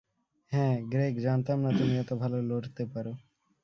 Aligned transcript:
হ্যাঁ, 0.51 0.75
গ্রেগ, 0.81 1.13
জানতাম 1.19 1.57
না 1.59 1.71
তুমি 1.77 1.93
এত 1.97 2.11
ভালো 2.13 2.37
লড়তে 2.41 2.83
পারো। 2.85 3.13